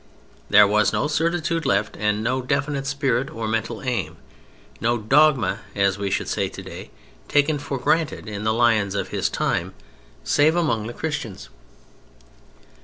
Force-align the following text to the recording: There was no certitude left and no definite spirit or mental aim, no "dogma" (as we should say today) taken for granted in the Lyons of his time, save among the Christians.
There 0.49 0.65
was 0.65 0.91
no 0.91 1.05
certitude 1.07 1.63
left 1.63 1.95
and 1.95 2.23
no 2.23 2.41
definite 2.41 2.87
spirit 2.87 3.29
or 3.29 3.47
mental 3.47 3.83
aim, 3.83 4.17
no 4.79 4.97
"dogma" 4.97 5.59
(as 5.75 5.99
we 5.99 6.09
should 6.09 6.27
say 6.27 6.49
today) 6.49 6.89
taken 7.27 7.59
for 7.59 7.77
granted 7.77 8.27
in 8.27 8.43
the 8.43 8.51
Lyons 8.51 8.95
of 8.95 9.09
his 9.09 9.29
time, 9.29 9.75
save 10.23 10.55
among 10.55 10.87
the 10.87 10.93
Christians. 10.93 11.49